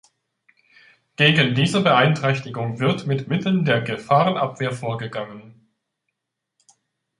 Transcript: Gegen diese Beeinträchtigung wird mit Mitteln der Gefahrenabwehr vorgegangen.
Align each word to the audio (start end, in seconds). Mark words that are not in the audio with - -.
Gegen 1.15 1.53
diese 1.53 1.79
Beeinträchtigung 1.81 2.79
wird 2.79 3.05
mit 3.05 3.27
Mitteln 3.27 3.65
der 3.65 3.81
Gefahrenabwehr 3.81 4.71
vorgegangen. 4.71 5.69